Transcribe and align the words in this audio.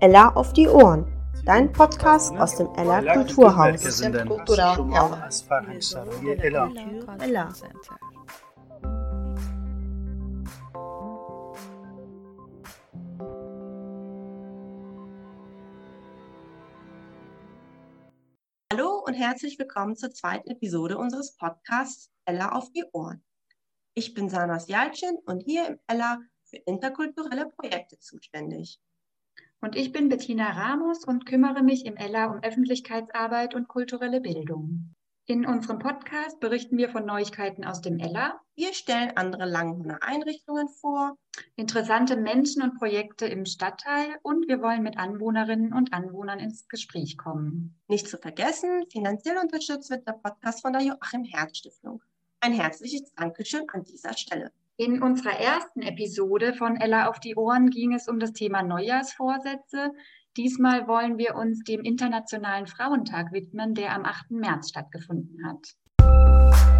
Ella 0.00 0.28
auf 0.34 0.52
die 0.52 0.68
Ohren. 0.68 1.06
Dein 1.44 1.72
Podcast 1.72 2.36
aus 2.36 2.56
dem 2.56 2.68
Ella 2.76 3.14
Kulturhaus. 3.14 4.02
Ella. 6.38 6.70
Ella. 7.20 7.52
Hallo 18.72 19.02
und 19.06 19.14
herzlich 19.14 19.58
willkommen 19.58 19.96
zur 19.96 20.10
zweiten 20.10 20.50
Episode 20.50 20.98
unseres 20.98 21.36
Podcasts 21.36 22.10
Ella 22.26 22.52
auf 22.52 22.70
die 22.72 22.84
Ohren. 22.92 23.22
Ich 23.98 24.12
bin 24.12 24.28
Sanas 24.28 24.68
Jalcin 24.68 25.16
und 25.24 25.40
hier 25.40 25.68
im 25.68 25.78
Ella 25.86 26.20
für 26.44 26.58
interkulturelle 26.58 27.46
Projekte 27.46 27.98
zuständig. 27.98 28.78
Und 29.62 29.74
ich 29.74 29.90
bin 29.90 30.10
Bettina 30.10 30.50
Ramos 30.50 31.06
und 31.06 31.24
kümmere 31.24 31.62
mich 31.62 31.86
im 31.86 31.96
Ella 31.96 32.26
um 32.26 32.42
Öffentlichkeitsarbeit 32.42 33.54
und 33.54 33.68
kulturelle 33.68 34.20
Bildung. 34.20 34.94
In 35.24 35.46
unserem 35.46 35.78
Podcast 35.78 36.40
berichten 36.40 36.76
wir 36.76 36.90
von 36.90 37.06
Neuigkeiten 37.06 37.64
aus 37.64 37.80
dem 37.80 37.98
Ella, 37.98 38.38
Wir 38.54 38.74
stellen 38.74 39.16
andere 39.16 39.46
Langhorner 39.46 40.02
Einrichtungen 40.02 40.68
vor. 40.68 41.16
interessante 41.56 42.18
Menschen 42.18 42.60
und 42.60 42.76
Projekte 42.78 43.24
im 43.24 43.46
Stadtteil 43.46 44.18
und 44.22 44.46
wir 44.46 44.60
wollen 44.60 44.82
mit 44.82 44.98
Anwohnerinnen 44.98 45.72
und 45.72 45.94
Anwohnern 45.94 46.38
ins 46.38 46.68
Gespräch 46.68 47.16
kommen. 47.16 47.80
Nicht 47.88 48.08
zu 48.08 48.18
vergessen, 48.18 48.84
finanziell 48.92 49.38
unterstützt 49.38 49.88
wird 49.88 50.06
der 50.06 50.12
Podcast 50.12 50.60
von 50.60 50.74
der 50.74 50.82
Joachim 50.82 51.24
Herz 51.24 51.56
Stiftung. 51.56 52.02
Ein 52.40 52.52
herzliches 52.52 53.12
Dankeschön 53.14 53.64
an 53.72 53.84
dieser 53.84 54.12
Stelle. 54.16 54.52
In 54.76 55.02
unserer 55.02 55.38
ersten 55.40 55.80
Episode 55.80 56.52
von 56.52 56.76
Ella 56.76 57.08
auf 57.08 57.18
die 57.18 57.34
Ohren 57.34 57.70
ging 57.70 57.94
es 57.94 58.08
um 58.08 58.20
das 58.20 58.32
Thema 58.32 58.62
Neujahrsvorsätze. 58.62 59.92
Diesmal 60.36 60.86
wollen 60.86 61.16
wir 61.16 61.34
uns 61.34 61.64
dem 61.64 61.80
Internationalen 61.80 62.66
Frauentag 62.66 63.32
widmen, 63.32 63.74
der 63.74 63.94
am 63.94 64.04
8. 64.04 64.32
März 64.32 64.68
stattgefunden 64.68 65.46
hat. 65.46 66.75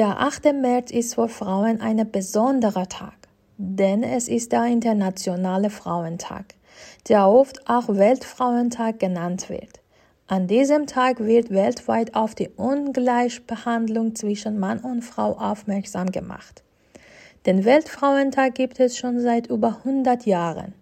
Der 0.00 0.18
8. 0.18 0.54
März 0.54 0.92
ist 0.92 1.16
für 1.16 1.28
Frauen 1.28 1.82
ein 1.82 2.10
besonderer 2.10 2.88
Tag, 2.88 3.28
denn 3.58 4.02
es 4.02 4.28
ist 4.28 4.50
der 4.50 4.64
Internationale 4.64 5.68
Frauentag, 5.68 6.54
der 7.10 7.28
oft 7.28 7.68
auch 7.68 7.86
Weltfrauentag 7.86 8.98
genannt 8.98 9.50
wird. 9.50 9.82
An 10.26 10.46
diesem 10.46 10.86
Tag 10.86 11.20
wird 11.20 11.50
weltweit 11.50 12.14
auf 12.14 12.34
die 12.34 12.48
Ungleichbehandlung 12.48 14.14
zwischen 14.14 14.58
Mann 14.58 14.78
und 14.78 15.02
Frau 15.02 15.32
aufmerksam 15.32 16.10
gemacht. 16.10 16.62
Den 17.44 17.66
Weltfrauentag 17.66 18.54
gibt 18.54 18.80
es 18.80 18.96
schon 18.96 19.20
seit 19.20 19.48
über 19.48 19.80
100 19.84 20.24
Jahren. 20.24 20.72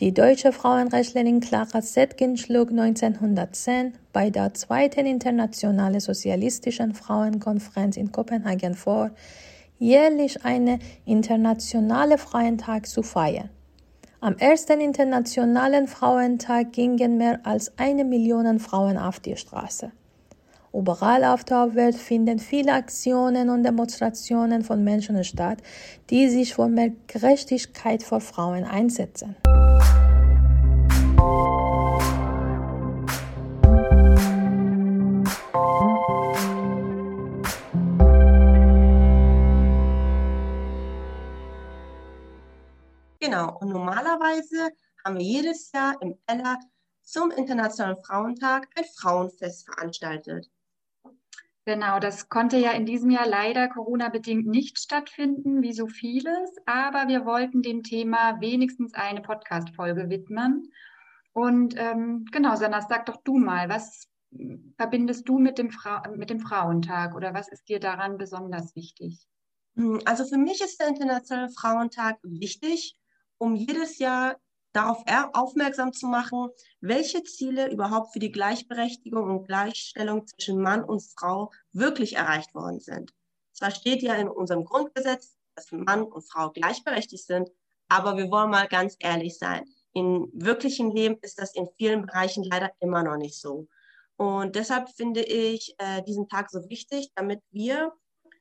Die 0.00 0.14
deutsche 0.14 0.52
Frauenrechtlerin 0.52 1.40
Clara 1.40 1.82
Zetkin 1.82 2.36
schlug 2.38 2.70
1910 2.70 3.92
bei 4.12 4.30
der 4.30 4.54
zweiten 4.54 5.04
Internationalen 5.04 6.00
Sozialistischen 6.00 6.94
Frauenkonferenz 6.94 7.98
in 7.98 8.10
Kopenhagen 8.10 8.74
vor, 8.74 9.10
jährlich 9.78 10.44
einen 10.44 10.80
internationalen 11.04 12.16
Frauentag 12.16 12.86
zu 12.86 13.02
feiern. 13.02 13.50
Am 14.20 14.36
ersten 14.38 14.80
Internationalen 14.80 15.86
Frauentag 15.86 16.72
gingen 16.72 17.18
mehr 17.18 17.40
als 17.44 17.76
eine 17.76 18.04
Million 18.04 18.60
Frauen 18.60 18.96
auf 18.96 19.20
die 19.20 19.36
Straße. 19.36 19.92
Überall 20.74 21.22
auf 21.24 21.44
der 21.44 21.74
Welt 21.74 21.96
finden 21.96 22.38
viele 22.38 22.72
Aktionen 22.72 23.50
und 23.50 23.62
Demonstrationen 23.62 24.62
von 24.62 24.82
Menschen 24.82 25.22
statt, 25.22 25.58
die 26.08 26.30
sich 26.30 26.54
für 26.54 26.66
mehr 26.66 26.92
Gerechtigkeit 27.08 28.02
für 28.02 28.20
Frauen 28.20 28.64
einsetzen. 28.64 29.36
Genau, 43.20 43.58
und 43.60 43.68
normalerweise 43.68 44.70
haben 45.04 45.18
wir 45.18 45.24
jedes 45.24 45.70
Jahr 45.72 46.00
im 46.00 46.18
Ella 46.26 46.58
zum 47.02 47.30
Internationalen 47.30 47.98
Frauentag 48.02 48.68
ein 48.74 48.84
Frauenfest 48.96 49.66
veranstaltet. 49.66 50.50
Genau, 51.64 52.00
das 52.00 52.28
konnte 52.28 52.56
ja 52.56 52.72
in 52.72 52.86
diesem 52.86 53.10
Jahr 53.10 53.26
leider 53.26 53.68
Corona-bedingt 53.68 54.46
nicht 54.46 54.80
stattfinden, 54.80 55.62
wie 55.62 55.72
so 55.72 55.86
vieles, 55.86 56.50
aber 56.66 57.06
wir 57.06 57.24
wollten 57.24 57.62
dem 57.62 57.84
Thema 57.84 58.40
wenigstens 58.40 58.94
eine 58.94 59.22
Podcast-Folge 59.22 60.10
widmen. 60.10 60.72
Und 61.32 61.74
ähm, 61.78 62.24
genau, 62.32 62.56
Sanas, 62.56 62.86
sag 62.88 63.06
doch 63.06 63.22
du 63.22 63.38
mal, 63.38 63.68
was 63.68 64.08
verbindest 64.76 65.28
du 65.28 65.38
mit 65.38 65.58
dem, 65.58 65.70
mit 66.16 66.30
dem 66.30 66.40
Frauentag 66.40 67.14
oder 67.14 67.32
was 67.32 67.48
ist 67.48 67.68
dir 67.68 67.78
daran 67.78 68.18
besonders 68.18 68.74
wichtig? 68.74 69.24
Hm, 69.76 70.00
Also 70.04 70.24
für 70.24 70.38
mich 70.38 70.60
ist 70.60 70.80
der 70.80 70.88
Internationale 70.88 71.50
Frauentag 71.50 72.18
wichtig, 72.22 72.96
um 73.38 73.54
jedes 73.54 73.98
Jahr 73.98 74.36
darauf 74.72 75.02
er- 75.06 75.30
aufmerksam 75.34 75.92
zu 75.92 76.06
machen, 76.06 76.48
welche 76.80 77.22
Ziele 77.24 77.70
überhaupt 77.70 78.12
für 78.12 78.18
die 78.18 78.32
Gleichberechtigung 78.32 79.24
und 79.30 79.46
Gleichstellung 79.46 80.26
zwischen 80.26 80.60
Mann 80.60 80.82
und 80.84 81.02
Frau 81.02 81.50
wirklich 81.72 82.16
erreicht 82.16 82.54
worden 82.54 82.80
sind. 82.80 83.12
Zwar 83.52 83.70
steht 83.70 84.02
ja 84.02 84.14
in 84.14 84.28
unserem 84.28 84.64
Grundgesetz, 84.64 85.36
dass 85.54 85.70
Mann 85.72 86.02
und 86.02 86.22
Frau 86.22 86.50
gleichberechtigt 86.50 87.24
sind, 87.26 87.50
aber 87.88 88.16
wir 88.16 88.30
wollen 88.30 88.50
mal 88.50 88.66
ganz 88.68 88.96
ehrlich 88.98 89.38
sein. 89.38 89.64
Im 89.92 90.30
wirklichen 90.32 90.90
Leben 90.90 91.18
ist 91.20 91.38
das 91.38 91.54
in 91.54 91.68
vielen 91.76 92.06
Bereichen 92.06 92.44
leider 92.44 92.70
immer 92.80 93.02
noch 93.02 93.18
nicht 93.18 93.38
so. 93.38 93.68
Und 94.16 94.56
deshalb 94.56 94.88
finde 94.90 95.22
ich 95.22 95.74
äh, 95.78 96.02
diesen 96.02 96.28
Tag 96.28 96.50
so 96.50 96.68
wichtig, 96.70 97.10
damit 97.14 97.40
wir 97.50 97.92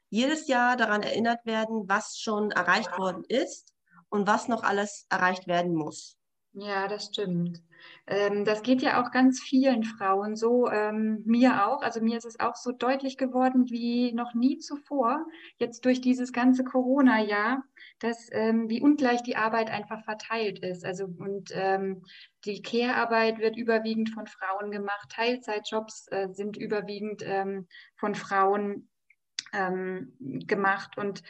jedes 0.10 0.48
Jahr 0.48 0.78
daran 0.78 1.04
erinnert 1.04 1.46
werden, 1.46 1.88
was 1.90 2.18
schon 2.18 2.52
erreicht 2.52 2.98
worden 2.98 3.24
ist 3.28 3.74
und 4.10 4.28
was 4.28 4.48
noch 4.48 4.64
alles 4.64 5.06
erreicht 5.10 5.48
werden 5.48 5.74
muss. 5.74 6.18
Ja, 6.54 6.88
das 6.90 7.06
stimmt. 7.06 7.62
Ähm, 8.08 8.44
das 8.44 8.62
geht 8.62 8.82
ja 8.82 9.02
auch 9.02 9.12
ganz 9.12 9.40
vielen 9.42 9.84
Frauen 9.86 10.36
so, 10.36 10.70
ähm, 10.70 11.24
mir 11.26 11.66
auch. 11.66 11.82
Also 11.82 12.02
mir 12.02 12.18
ist 12.18 12.26
es 12.26 12.40
auch 12.42 12.56
so 12.56 12.74
deutlich 12.74 13.18
geworden 13.18 13.70
wie 13.70 14.12
noch 14.12 14.34
nie 14.34 14.58
zuvor, 14.58 15.26
jetzt 15.60 15.86
durch 15.86 16.02
dieses 16.02 16.34
ganze 16.34 16.66
Corona-Jahr, 16.66 17.64
dass 18.00 18.28
ähm, 18.34 18.70
wie 18.70 18.82
ungleich 18.82 19.24
die 19.24 19.38
Arbeit 19.38 19.70
einfach 19.70 20.04
verteilt 20.04 20.60
ist. 20.60 20.84
Also 20.86 21.06
und 21.06 21.52
ähm, 21.54 22.04
die 22.44 22.62
Care-Arbeit 22.62 23.40
wird 23.40 23.56
überwiegend 23.56 24.10
von 24.10 24.28
Frauen 24.28 24.72
gemacht, 24.72 25.10
Teilzeitjobs 25.10 26.08
äh, 26.12 26.28
sind 26.34 26.58
überwiegend 26.58 27.24
ähm, 27.26 27.68
von 27.96 28.14
Frauen 28.14 28.90
ähm, 29.54 30.14
gemacht 30.20 30.98
und 30.98 31.24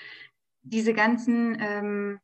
diese 0.63 0.93
ganzen 0.93 2.19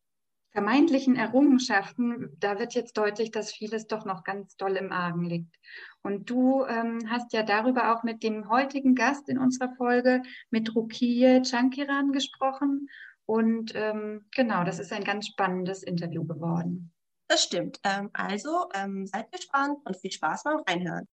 vermeintlichen 0.57 1.15
Errungenschaften, 1.15 2.35
da 2.39 2.57
wird 2.57 2.73
jetzt 2.73 2.97
deutlich, 2.97 3.29
dass 3.29 3.51
vieles 3.51 3.85
doch 3.85 4.05
noch 4.05 4.23
ganz 4.23 4.57
doll 4.57 4.75
im 4.75 4.91
Argen 4.91 5.23
liegt. 5.23 5.55
Und 6.01 6.31
du 6.31 6.65
ähm, 6.65 6.97
hast 7.11 7.31
ja 7.31 7.43
darüber 7.43 7.93
auch 7.93 8.01
mit 8.01 8.23
dem 8.23 8.49
heutigen 8.49 8.95
Gast 8.95 9.29
in 9.29 9.37
unserer 9.37 9.75
Folge, 9.75 10.23
mit 10.49 10.75
Rukiye 10.75 11.43
Chankiran, 11.45 12.11
gesprochen. 12.11 12.89
Und 13.27 13.73
ähm, 13.75 14.25
genau, 14.31 14.63
das 14.63 14.79
ist 14.79 14.91
ein 14.91 15.03
ganz 15.03 15.27
spannendes 15.27 15.83
Interview 15.83 16.25
geworden. 16.25 16.91
Das 17.27 17.43
stimmt. 17.43 17.79
Ähm, 17.83 18.09
also 18.13 18.65
ähm, 18.73 19.05
seid 19.05 19.31
gespannt 19.31 19.77
und 19.85 19.95
viel 19.95 20.11
Spaß 20.11 20.41
beim 20.43 20.63
Reinhören. 20.67 21.05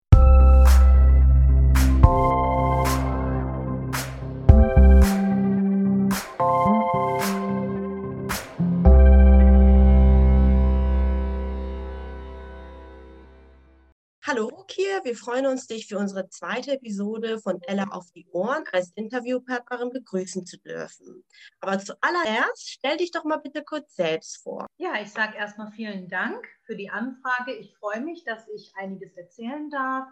Rukiye, 14.73 15.03
wir 15.03 15.15
freuen 15.15 15.45
uns, 15.45 15.67
dich 15.67 15.87
für 15.87 15.97
unsere 15.97 16.29
zweite 16.29 16.71
Episode 16.71 17.39
von 17.39 17.61
Ella 17.61 17.85
auf 17.91 18.11
die 18.11 18.27
Ohren 18.31 18.63
als 18.71 18.91
Interviewpartnerin 18.95 19.91
begrüßen 19.91 20.45
zu 20.45 20.57
dürfen. 20.57 21.23
Aber 21.59 21.77
zuallererst 21.77 22.69
stell 22.69 22.97
dich 22.97 23.11
doch 23.11 23.23
mal 23.23 23.37
bitte 23.37 23.63
kurz 23.63 23.95
selbst 23.95 24.41
vor. 24.41 24.65
Ja, 24.77 24.93
ich 24.99 25.11
sage 25.11 25.37
erstmal 25.37 25.71
vielen 25.71 26.09
Dank 26.09 26.43
für 26.65 26.75
die 26.75 26.89
Anfrage. 26.89 27.53
Ich 27.53 27.75
freue 27.77 28.01
mich, 28.01 28.23
dass 28.23 28.47
ich 28.47 28.73
einiges 28.75 29.15
erzählen 29.15 29.69
darf. 29.69 30.07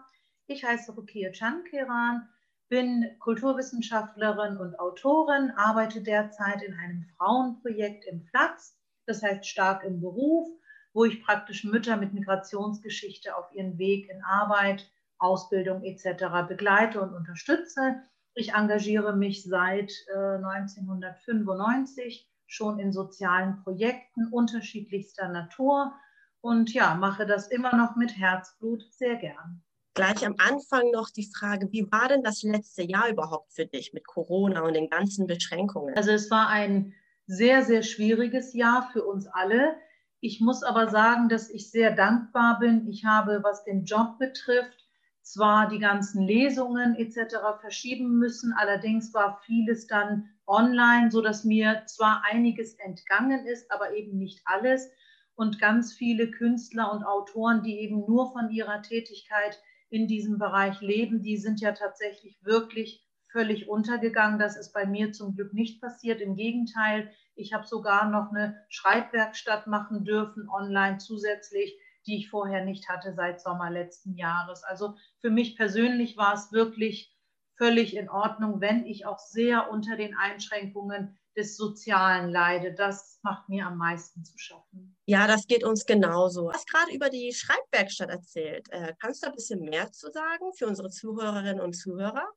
Ich 0.46 0.64
heiße 0.64 0.92
Rukia 0.92 1.32
Chankiran, 1.32 2.28
bin 2.68 3.16
Kulturwissenschaftlerin 3.18 4.58
und 4.58 4.78
Autorin, 4.78 5.50
arbeite 5.56 6.02
derzeit 6.02 6.62
in 6.62 6.74
einem 6.74 7.04
Frauenprojekt 7.16 8.04
im 8.06 8.24
Platz, 8.26 8.76
das 9.06 9.22
heißt 9.22 9.44
stark 9.44 9.82
im 9.82 10.00
Beruf, 10.00 10.48
wo 10.92 11.04
ich 11.04 11.22
praktisch 11.24 11.64
Mütter 11.64 11.96
mit 11.96 12.12
Migrationsgeschichte 12.14 13.36
auf 13.36 13.52
ihren 13.52 13.78
Weg 13.78 14.08
in 14.10 14.22
Arbeit, 14.22 14.90
Ausbildung 15.18 15.82
etc. 15.84 16.46
begleite 16.48 17.00
und 17.00 17.14
unterstütze. 17.14 18.02
Ich 18.34 18.54
engagiere 18.54 19.14
mich 19.16 19.44
seit 19.44 19.92
äh, 20.14 20.36
1995 20.36 22.28
schon 22.46 22.78
in 22.78 22.92
sozialen 22.92 23.62
Projekten 23.62 24.28
unterschiedlichster 24.30 25.28
Natur 25.28 25.94
und 26.40 26.72
ja, 26.74 26.94
mache 26.94 27.24
das 27.24 27.48
immer 27.48 27.76
noch 27.76 27.96
mit 27.96 28.18
Herzblut 28.18 28.84
sehr 28.90 29.16
gern. 29.16 29.62
Gleich 29.94 30.26
am 30.26 30.34
Anfang 30.38 30.90
noch 30.90 31.10
die 31.10 31.30
Frage, 31.30 31.70
wie 31.70 31.90
war 31.92 32.08
denn 32.08 32.22
das 32.22 32.42
letzte 32.42 32.82
Jahr 32.82 33.10
überhaupt 33.10 33.52
für 33.52 33.66
dich 33.66 33.92
mit 33.92 34.06
Corona 34.06 34.62
und 34.62 34.74
den 34.74 34.88
ganzen 34.88 35.26
Beschränkungen? 35.26 35.94
Also 35.96 36.12
es 36.12 36.30
war 36.30 36.48
ein 36.48 36.94
sehr, 37.26 37.62
sehr 37.62 37.82
schwieriges 37.82 38.54
Jahr 38.54 38.88
für 38.92 39.04
uns 39.04 39.26
alle. 39.26 39.76
Ich 40.24 40.40
muss 40.40 40.62
aber 40.62 40.88
sagen, 40.88 41.28
dass 41.28 41.50
ich 41.50 41.68
sehr 41.68 41.90
dankbar 41.90 42.60
bin. 42.60 42.88
Ich 42.88 43.04
habe, 43.04 43.40
was 43.42 43.64
den 43.64 43.84
Job 43.84 44.20
betrifft, 44.20 44.86
zwar 45.20 45.68
die 45.68 45.80
ganzen 45.80 46.22
Lesungen 46.22 46.94
etc. 46.94 47.34
verschieben 47.60 48.18
müssen, 48.18 48.52
allerdings 48.52 49.12
war 49.14 49.40
vieles 49.44 49.88
dann 49.88 50.28
online, 50.46 51.10
so 51.10 51.22
dass 51.22 51.42
mir 51.42 51.82
zwar 51.86 52.22
einiges 52.24 52.74
entgangen 52.74 53.46
ist, 53.46 53.68
aber 53.72 53.94
eben 53.96 54.16
nicht 54.16 54.40
alles. 54.44 54.92
Und 55.34 55.58
ganz 55.58 55.92
viele 55.92 56.30
Künstler 56.30 56.92
und 56.92 57.02
Autoren, 57.02 57.64
die 57.64 57.80
eben 57.80 58.06
nur 58.06 58.30
von 58.32 58.48
ihrer 58.48 58.80
Tätigkeit 58.80 59.60
in 59.90 60.06
diesem 60.06 60.38
Bereich 60.38 60.80
leben, 60.80 61.24
die 61.24 61.36
sind 61.36 61.60
ja 61.60 61.72
tatsächlich 61.72 62.38
wirklich 62.44 63.04
völlig 63.32 63.68
untergegangen. 63.68 64.38
Das 64.38 64.56
ist 64.56 64.72
bei 64.72 64.86
mir 64.86 65.12
zum 65.12 65.34
Glück 65.34 65.52
nicht 65.52 65.80
passiert. 65.80 66.20
Im 66.20 66.36
Gegenteil, 66.36 67.10
ich 67.34 67.52
habe 67.52 67.66
sogar 67.66 68.08
noch 68.08 68.30
eine 68.30 68.62
Schreibwerkstatt 68.68 69.66
machen 69.66 70.04
dürfen 70.04 70.48
online 70.48 70.98
zusätzlich 70.98 71.76
die 72.06 72.18
ich 72.18 72.30
vorher 72.30 72.64
nicht 72.64 72.88
hatte 72.88 73.14
seit 73.14 73.40
Sommer 73.40 73.70
letzten 73.70 74.16
Jahres. 74.16 74.64
Also 74.64 74.96
für 75.20 75.30
mich 75.30 75.56
persönlich 75.56 76.16
war 76.16 76.34
es 76.34 76.52
wirklich 76.52 77.16
völlig 77.56 77.96
in 77.96 78.08
Ordnung, 78.08 78.60
wenn 78.60 78.86
ich 78.86 79.06
auch 79.06 79.18
sehr 79.18 79.70
unter 79.70 79.96
den 79.96 80.16
Einschränkungen 80.16 81.16
des 81.36 81.56
Sozialen 81.56 82.30
leide. 82.30 82.74
Das 82.74 83.20
macht 83.22 83.48
mir 83.48 83.66
am 83.66 83.78
meisten 83.78 84.24
zu 84.24 84.36
schaffen. 84.36 84.96
Ja, 85.06 85.26
das 85.26 85.46
geht 85.46 85.64
uns 85.64 85.86
genauso. 85.86 86.42
Du 86.42 86.52
hast 86.52 86.68
gerade 86.68 86.92
über 86.92 87.08
die 87.08 87.32
Schreibwerkstatt 87.32 88.10
erzählt. 88.10 88.68
Äh, 88.70 88.94
kannst 89.00 89.22
du 89.22 89.28
ein 89.28 89.34
bisschen 89.34 89.60
mehr 89.60 89.90
zu 89.92 90.10
sagen 90.10 90.52
für 90.56 90.66
unsere 90.66 90.90
Zuhörerinnen 90.90 91.60
und 91.60 91.74
Zuhörer? 91.74 92.28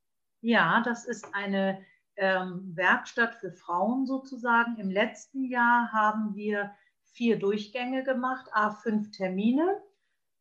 Ja, 0.46 0.80
das 0.86 1.06
ist 1.06 1.34
eine 1.34 1.84
ähm, 2.18 2.72
Werkstatt 2.76 3.34
für 3.34 3.52
Frauen 3.52 4.06
sozusagen. 4.06 4.78
Im 4.78 4.92
letzten 4.92 5.44
Jahr 5.46 5.92
haben 5.92 6.36
wir 6.36 6.70
vier 7.14 7.40
Durchgänge 7.40 8.04
gemacht, 8.04 8.46
a 8.54 8.70
fünf 8.70 9.10
Termine. 9.10 9.82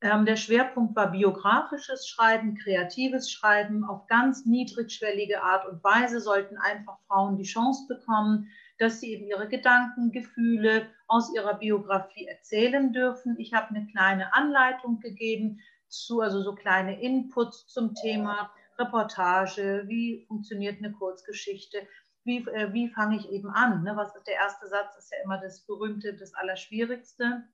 Ähm, 0.03 0.27
der 0.27 0.37
Schwerpunkt 0.37 0.95
war 0.95 1.11
biografisches 1.11 2.07
Schreiben, 2.07 2.55
kreatives 2.55 3.31
Schreiben. 3.31 3.83
Auf 3.83 4.07
ganz 4.07 4.45
niedrigschwellige 4.45 5.43
Art 5.43 5.67
und 5.67 5.83
Weise 5.83 6.21
sollten 6.21 6.59
einfach 6.59 6.99
Frauen 7.07 7.39
die 7.39 7.45
Chance 7.45 7.87
bekommen, 7.89 8.49
dass 8.77 9.01
sie 9.01 9.15
eben 9.15 9.25
ihre 9.25 9.49
Gedanken, 9.49 10.13
Gefühle 10.13 10.87
aus 11.07 11.35
ihrer 11.35 11.55
Biografie 11.55 12.27
erzählen 12.27 12.93
dürfen. 12.93 13.37
Ich 13.39 13.55
habe 13.55 13.71
eine 13.71 13.87
kleine 13.87 14.35
Anleitung 14.35 15.01
gegeben, 15.01 15.61
zu, 15.89 16.21
also 16.21 16.43
so 16.43 16.55
kleine 16.55 17.01
Inputs 17.01 17.69
zum 17.69 17.95
Thema 17.95 18.51
Reportage, 18.79 19.85
wie 19.87 20.25
funktioniert 20.27 20.79
eine 20.79 20.93
Kurzgeschichte, 20.93 21.87
wie, 22.25 22.39
äh, 22.49 22.73
wie 22.73 22.89
fange 22.89 23.17
ich 23.17 23.31
eben 23.31 23.51
an? 23.51 23.83
Ne? 23.83 23.97
Was 23.97 24.15
ist 24.17 24.27
der 24.27 24.35
erste 24.35 24.67
Satz? 24.67 24.97
Ist 24.97 25.13
ja 25.13 25.19
immer 25.25 25.39
das 25.39 25.65
berühmte, 25.67 26.15
das 26.15 26.35
Allerschwierigste. 26.35 27.45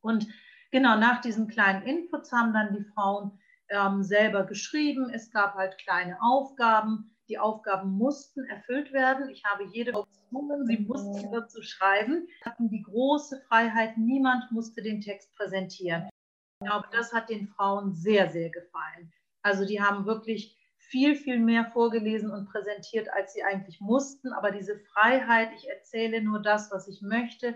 Und 0.00 0.26
genau 0.70 0.96
nach 0.98 1.20
diesen 1.20 1.48
kleinen 1.48 1.82
Inputs 1.82 2.32
haben 2.32 2.52
dann 2.52 2.74
die 2.74 2.84
Frauen 2.94 3.38
ähm, 3.68 4.02
selber 4.02 4.44
geschrieben. 4.44 5.08
Es 5.10 5.30
gab 5.30 5.54
halt 5.54 5.78
kleine 5.78 6.20
Aufgaben. 6.20 7.16
Die 7.28 7.38
Aufgaben 7.38 7.92
mussten 7.92 8.44
erfüllt 8.44 8.92
werden. 8.92 9.30
Ich 9.30 9.44
habe 9.44 9.64
jede 9.72 9.92
gezwungen, 9.92 10.66
sie 10.66 10.78
mussten 10.78 11.30
dazu 11.30 11.62
schreiben. 11.62 12.26
Hatten 12.44 12.68
die 12.68 12.82
große 12.82 13.40
Freiheit. 13.48 13.96
Niemand 13.96 14.50
musste 14.50 14.82
den 14.82 15.00
Text 15.00 15.34
präsentieren. 15.36 16.08
Ich 16.60 16.68
glaube, 16.68 16.88
das 16.92 17.12
hat 17.12 17.28
den 17.28 17.48
Frauen 17.48 17.94
sehr, 17.94 18.30
sehr 18.30 18.50
gefallen. 18.50 19.12
Also 19.42 19.64
die 19.64 19.80
haben 19.82 20.06
wirklich 20.06 20.56
viel, 20.76 21.14
viel 21.16 21.38
mehr 21.38 21.64
vorgelesen 21.72 22.30
und 22.30 22.50
präsentiert, 22.50 23.08
als 23.12 23.32
sie 23.32 23.42
eigentlich 23.42 23.80
mussten. 23.80 24.32
Aber 24.32 24.50
diese 24.50 24.78
Freiheit, 24.78 25.50
ich 25.56 25.68
erzähle 25.68 26.22
nur 26.22 26.40
das, 26.40 26.70
was 26.70 26.86
ich 26.88 27.00
möchte, 27.02 27.54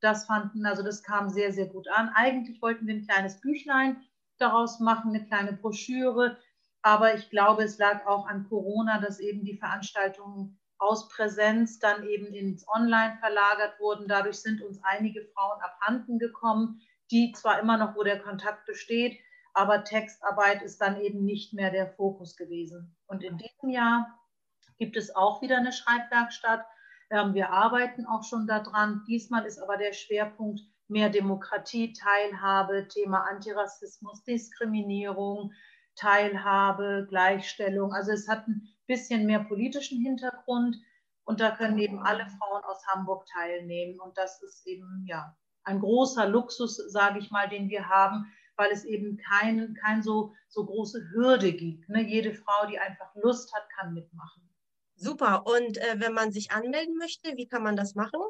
das 0.00 0.26
fanden, 0.26 0.66
also 0.66 0.82
das 0.82 1.02
kam 1.02 1.30
sehr, 1.30 1.52
sehr 1.52 1.66
gut 1.66 1.88
an. 1.88 2.10
Eigentlich 2.14 2.60
wollten 2.60 2.86
wir 2.86 2.94
ein 2.94 3.06
kleines 3.06 3.40
Büchlein 3.40 4.02
daraus 4.38 4.80
machen, 4.80 5.14
eine 5.14 5.24
kleine 5.24 5.54
Broschüre. 5.54 6.36
Aber 6.82 7.14
ich 7.14 7.30
glaube, 7.30 7.64
es 7.64 7.78
lag 7.78 8.06
auch 8.06 8.26
an 8.26 8.46
Corona, 8.48 9.00
dass 9.00 9.18
eben 9.18 9.44
die 9.44 9.56
Veranstaltungen 9.56 10.58
aus 10.78 11.08
Präsenz 11.08 11.78
dann 11.78 12.04
eben 12.04 12.26
ins 12.34 12.66
Online 12.68 13.16
verlagert 13.20 13.80
wurden. 13.80 14.06
Dadurch 14.06 14.36
sind 14.36 14.60
uns 14.60 14.82
einige 14.82 15.24
Frauen 15.34 15.60
abhanden 15.62 16.18
gekommen, 16.18 16.82
die 17.10 17.32
zwar 17.32 17.60
immer 17.60 17.78
noch, 17.78 17.96
wo 17.96 18.02
der 18.02 18.20
Kontakt 18.20 18.66
besteht, 18.66 19.18
aber 19.54 19.84
Textarbeit 19.84 20.62
ist 20.62 20.80
dann 20.80 21.00
eben 21.00 21.24
nicht 21.24 21.54
mehr 21.54 21.70
der 21.70 21.88
Fokus 21.88 22.36
gewesen. 22.36 22.96
Und 23.06 23.22
in 23.22 23.38
diesem 23.38 23.70
Jahr 23.70 24.18
gibt 24.78 24.96
es 24.96 25.14
auch 25.14 25.40
wieder 25.42 25.56
eine 25.56 25.72
Schreibwerkstatt. 25.72 26.66
Ähm, 27.10 27.34
wir 27.34 27.50
arbeiten 27.50 28.06
auch 28.06 28.24
schon 28.24 28.46
daran. 28.46 29.04
Diesmal 29.06 29.46
ist 29.46 29.58
aber 29.58 29.76
der 29.76 29.92
Schwerpunkt 29.92 30.60
mehr 30.88 31.08
Demokratie, 31.08 31.92
Teilhabe, 31.92 32.88
Thema 32.88 33.26
Antirassismus, 33.28 34.24
Diskriminierung, 34.24 35.52
Teilhabe, 35.94 37.06
Gleichstellung. 37.08 37.92
Also 37.92 38.10
es 38.10 38.28
hat 38.28 38.46
ein 38.48 38.68
bisschen 38.86 39.24
mehr 39.24 39.44
politischen 39.44 40.02
Hintergrund 40.02 40.76
und 41.24 41.40
da 41.40 41.52
können 41.52 41.78
eben 41.78 42.00
alle 42.00 42.26
Frauen 42.26 42.64
aus 42.64 42.84
Hamburg 42.88 43.24
teilnehmen. 43.26 44.00
Und 44.00 44.18
das 44.18 44.42
ist 44.42 44.66
eben 44.66 45.04
ja 45.06 45.36
ein 45.62 45.80
großer 45.80 46.28
Luxus, 46.28 46.76
sage 46.76 47.20
ich 47.20 47.30
mal, 47.30 47.48
den 47.48 47.70
wir 47.70 47.88
haben, 47.88 48.26
weil 48.56 48.70
es 48.70 48.84
eben 48.84 49.16
keine 49.16 49.74
kein 49.74 50.02
so, 50.02 50.34
so 50.48 50.64
große 50.64 51.10
Hürde 51.12 51.52
gibt. 51.52 51.88
Ne? 51.88 52.02
Jede 52.02 52.34
Frau, 52.34 52.66
die 52.66 52.78
einfach 52.78 53.14
Lust 53.14 53.52
hat, 53.54 53.68
kann 53.70 53.94
mitmachen. 53.94 54.48
Super. 54.96 55.46
Und 55.46 55.78
äh, 55.78 55.96
wenn 55.98 56.12
man 56.12 56.32
sich 56.32 56.52
anmelden 56.52 56.96
möchte, 56.96 57.36
wie 57.36 57.48
kann 57.48 57.62
man 57.62 57.76
das 57.76 57.94
machen? 57.94 58.20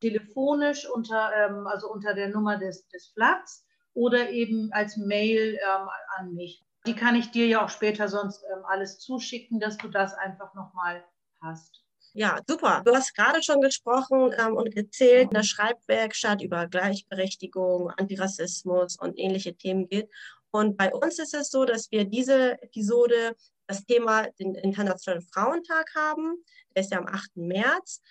Telefonisch 0.00 0.88
unter, 0.88 1.32
ähm, 1.34 1.66
also 1.66 1.90
unter 1.90 2.14
der 2.14 2.28
Nummer 2.28 2.56
des, 2.56 2.86
des 2.88 3.08
Flats 3.08 3.66
oder 3.94 4.30
eben 4.30 4.72
als 4.72 4.96
Mail 4.96 5.54
ähm, 5.54 5.88
an 6.16 6.34
mich. 6.34 6.64
Die 6.86 6.94
kann 6.94 7.16
ich 7.16 7.32
dir 7.32 7.46
ja 7.46 7.64
auch 7.64 7.68
später 7.68 8.08
sonst 8.08 8.44
ähm, 8.44 8.64
alles 8.64 9.00
zuschicken, 9.00 9.58
dass 9.58 9.76
du 9.76 9.88
das 9.88 10.14
einfach 10.14 10.54
nochmal 10.54 11.04
hast. 11.42 11.84
Ja, 12.18 12.40
super. 12.48 12.82
Du 12.84 12.92
hast 12.92 13.14
gerade 13.14 13.44
schon 13.44 13.60
gesprochen 13.60 14.34
ähm, 14.36 14.56
und 14.56 14.76
erzählt 14.76 15.28
in 15.28 15.34
der 15.34 15.44
Schreibwerkstatt 15.44 16.42
über 16.42 16.66
Gleichberechtigung, 16.66 17.90
Antirassismus 17.90 18.96
und 18.98 19.16
ähnliche 19.20 19.54
Themen 19.54 19.86
geht. 19.86 20.10
Und 20.50 20.76
bei 20.76 20.92
uns 20.92 21.20
ist 21.20 21.32
es 21.32 21.48
so, 21.48 21.64
dass 21.64 21.92
wir 21.92 22.06
diese 22.06 22.60
Episode 22.60 23.36
das 23.68 23.84
Thema 23.84 24.26
den 24.40 24.56
Internationalen 24.56 25.22
Frauentag 25.32 25.94
haben. 25.94 26.42
Der 26.74 26.82
ist 26.82 26.90
ja 26.90 26.98
am 26.98 27.06
8. 27.06 27.36
März. 27.36 28.02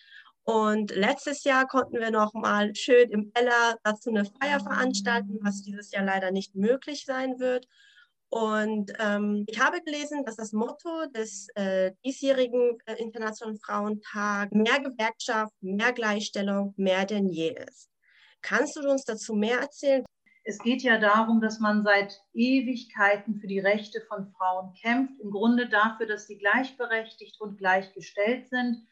Und 0.44 0.92
letztes 0.96 1.44
Jahr 1.44 1.68
konnten 1.68 2.00
wir 2.00 2.10
noch 2.10 2.34
mal 2.34 2.74
schön 2.76 3.10
im 3.10 3.34
Ella 3.34 3.76
dazu 3.84 4.10
eine 4.10 4.24
Feier 4.24 4.62
veranstalten, 4.62 5.38
was 5.42 5.64
dieses 5.64 5.92
Jahr 5.92 6.06
leider 6.06 6.32
nicht 6.32 6.56
möglich 6.56 7.04
sein 7.04 7.40
wird. 7.40 7.68
Und 8.30 8.92
ähm, 9.00 9.46
ich 9.48 9.60
habe 9.60 9.82
gelesen, 9.82 10.26
dass 10.26 10.36
das 10.36 10.52
Motto 10.52 11.06
des 11.16 11.48
äh, 11.56 11.92
diesjährigen 12.06 12.78
äh, 12.86 12.96
Internationalen 12.96 13.58
Frauentags 13.60 14.52
mehr 14.52 14.80
Gewerkschaft, 14.82 15.54
mehr 15.62 15.94
Gleichstellung, 15.94 16.74
mehr 16.76 17.06
denn 17.06 17.30
je 17.30 17.56
ist. 17.68 17.90
Kannst 18.42 18.76
du 18.76 18.90
uns 18.90 19.06
dazu 19.06 19.34
mehr 19.34 19.60
erzählen? 19.62 20.04
Es 20.44 20.60
geht 20.60 20.82
ja 20.82 20.98
darum, 20.98 21.42
dass 21.42 21.60
man 21.60 21.84
seit 21.84 22.22
Ewigkeiten 22.34 23.40
für 23.40 23.48
die 23.48 23.60
Rechte 23.60 24.02
von 24.08 24.32
Frauen 24.38 24.74
kämpft, 24.82 25.20
im 25.22 25.32
Grunde 25.32 25.68
dafür, 25.68 26.06
dass 26.06 26.28
sie 26.28 26.38
gleichberechtigt 26.38 27.40
und 27.42 27.58
gleichgestellt 27.58 28.48
sind. 28.50 28.88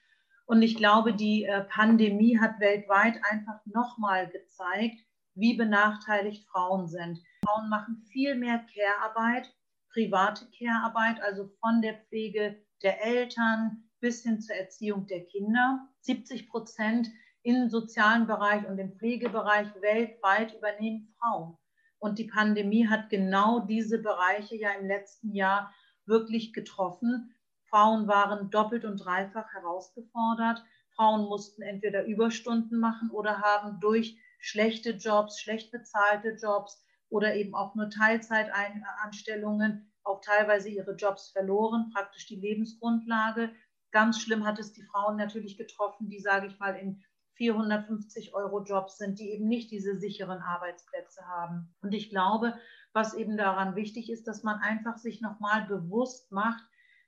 Und 0.45 0.61
ich 0.61 0.75
glaube, 0.75 1.13
die 1.13 1.45
äh, 1.45 1.61
Pandemie 1.63 2.39
hat 2.39 2.59
weltweit 2.59 3.19
einfach 3.29 3.59
nochmal 3.65 4.29
gezeigt, 4.29 4.99
wie 5.33 5.55
benachteiligt 5.55 6.47
Frauen 6.49 6.87
sind. 6.87 7.19
Frauen 7.45 7.69
machen 7.69 8.03
viel 8.11 8.35
mehr 8.35 8.65
Care-Arbeit, 8.73 9.53
private 9.93 10.47
Care-Arbeit, 10.57 11.21
also 11.21 11.47
von 11.59 11.81
der 11.81 11.93
Pflege 11.93 12.59
der 12.81 13.05
Eltern 13.05 13.83
bis 13.99 14.23
hin 14.23 14.41
zur 14.41 14.55
Erziehung 14.55 15.05
der 15.07 15.25
Kinder. 15.25 15.87
70 16.01 16.49
Prozent 16.49 17.07
im 17.43 17.69
sozialen 17.69 18.25
Bereich 18.25 18.67
und 18.67 18.79
im 18.79 18.97
Pflegebereich 18.97 19.67
weltweit 19.81 20.55
übernehmen 20.55 21.13
Frauen. 21.19 21.57
Und 21.99 22.17
die 22.17 22.25
Pandemie 22.25 22.87
hat 22.87 23.09
genau 23.09 23.59
diese 23.59 23.99
Bereiche 23.99 24.55
ja 24.55 24.71
im 24.71 24.87
letzten 24.87 25.33
Jahr 25.33 25.73
wirklich 26.05 26.51
getroffen. 26.53 27.35
Frauen 27.69 28.07
waren 28.07 28.49
doppelt 28.49 28.85
und 28.85 28.97
dreifach 28.97 29.53
herausgefordert. 29.53 30.63
Frauen 30.95 31.25
mussten 31.25 31.61
entweder 31.61 32.05
Überstunden 32.05 32.79
machen 32.79 33.11
oder 33.11 33.41
haben 33.41 33.79
durch 33.79 34.17
schlechte 34.39 34.91
Jobs, 34.91 35.39
schlecht 35.39 35.71
bezahlte 35.71 36.37
Jobs 36.41 36.84
oder 37.09 37.35
eben 37.35 37.55
auch 37.55 37.75
nur 37.75 37.89
Teilzeitanstellungen, 37.89 39.91
auch 40.03 40.21
teilweise 40.21 40.69
ihre 40.69 40.95
Jobs 40.95 41.29
verloren, 41.29 41.91
praktisch 41.93 42.27
die 42.27 42.35
Lebensgrundlage. 42.35 43.51
Ganz 43.91 44.21
schlimm 44.21 44.45
hat 44.45 44.59
es 44.59 44.73
die 44.73 44.83
Frauen 44.83 45.17
natürlich 45.17 45.57
getroffen, 45.57 46.09
die, 46.09 46.19
sage 46.19 46.47
ich 46.47 46.59
mal, 46.59 46.75
in 46.75 47.03
450 47.35 48.33
Euro 48.33 48.63
Jobs 48.63 48.97
sind, 48.97 49.19
die 49.19 49.31
eben 49.31 49.47
nicht 49.47 49.71
diese 49.71 49.97
sicheren 49.97 50.39
Arbeitsplätze 50.39 51.25
haben. 51.27 51.73
Und 51.81 51.93
ich 51.93 52.09
glaube, 52.09 52.57
was 52.93 53.13
eben 53.13 53.37
daran 53.37 53.75
wichtig 53.75 54.09
ist, 54.09 54.27
dass 54.27 54.43
man 54.43 54.59
einfach 54.59 54.97
sich 54.97 55.21
nochmal 55.21 55.65
bewusst 55.65 56.31
macht, 56.31 56.63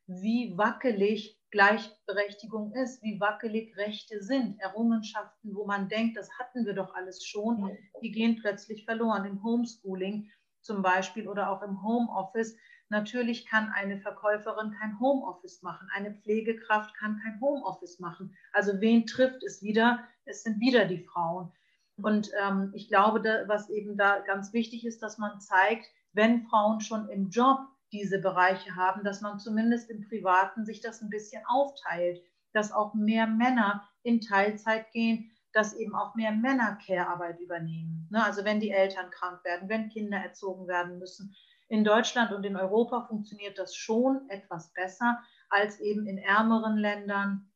wie 0.05 0.57
wackelig 0.57 1.36
Gleichberechtigung 1.51 2.73
ist, 2.73 3.01
wie 3.03 3.19
wackelig 3.19 3.75
Rechte 3.77 4.21
sind, 4.21 4.59
Errungenschaften, 4.59 5.55
wo 5.55 5.65
man 5.65 5.87
denkt, 5.87 6.17
das 6.17 6.29
hatten 6.37 6.65
wir 6.65 6.73
doch 6.73 6.93
alles 6.93 7.25
schon, 7.25 7.77
die 8.01 8.11
gehen 8.11 8.37
plötzlich 8.41 8.85
verloren. 8.85 9.25
Im 9.25 9.43
Homeschooling 9.43 10.29
zum 10.61 10.81
Beispiel 10.81 11.27
oder 11.27 11.49
auch 11.49 11.61
im 11.61 11.81
Homeoffice 11.83 12.57
Natürlich 12.89 13.45
kann 13.45 13.69
eine 13.73 13.99
Verkäuferin 13.99 14.71
kein 14.79 14.97
Homeoffice 14.99 15.61
machen, 15.61 15.89
eine 15.93 16.13
Pflegekraft 16.13 16.95
kann 16.95 17.19
kein 17.21 17.39
Homeoffice 17.41 17.99
machen. 17.99 18.35
Also 18.53 18.79
wen 18.79 19.05
trifft 19.05 19.43
es 19.43 19.61
wieder? 19.61 20.07
Es 20.23 20.43
sind 20.43 20.59
wieder 20.61 20.85
die 20.85 21.03
Frauen. 21.03 21.51
Und 21.97 22.31
ähm, 22.39 22.71
ich 22.73 22.87
glaube, 22.87 23.21
da, 23.21 23.47
was 23.47 23.69
eben 23.69 23.97
da 23.97 24.19
ganz 24.19 24.53
wichtig 24.53 24.85
ist, 24.85 25.01
dass 25.01 25.17
man 25.17 25.41
zeigt, 25.41 25.87
wenn 26.13 26.43
Frauen 26.43 26.79
schon 26.79 27.09
im 27.09 27.29
Job 27.29 27.59
diese 27.91 28.19
Bereiche 28.19 28.75
haben, 28.75 29.03
dass 29.03 29.21
man 29.21 29.39
zumindest 29.39 29.89
im 29.89 30.07
Privaten 30.07 30.65
sich 30.65 30.81
das 30.81 31.01
ein 31.01 31.09
bisschen 31.09 31.43
aufteilt, 31.47 32.21
dass 32.53 32.71
auch 32.71 32.93
mehr 32.93 33.27
Männer 33.27 33.87
in 34.03 34.21
Teilzeit 34.21 34.91
gehen, 34.91 35.31
dass 35.53 35.73
eben 35.73 35.95
auch 35.95 36.15
mehr 36.15 36.31
Männer 36.31 36.77
Care-Arbeit 36.85 37.39
übernehmen. 37.39 38.07
Ne? 38.11 38.23
Also 38.23 38.45
wenn 38.45 38.59
die 38.59 38.71
Eltern 38.71 39.09
krank 39.11 39.43
werden, 39.43 39.69
wenn 39.69 39.89
Kinder 39.89 40.17
erzogen 40.17 40.67
werden 40.67 40.99
müssen, 40.99 41.35
in 41.69 41.83
Deutschland 41.83 42.31
und 42.31 42.45
in 42.45 42.55
Europa 42.55 43.05
funktioniert 43.07 43.57
das 43.57 43.75
schon 43.75 44.29
etwas 44.29 44.71
besser 44.73 45.19
als 45.49 45.79
eben 45.79 46.07
in 46.07 46.17
ärmeren 46.17 46.77
Ländern, 46.77 47.51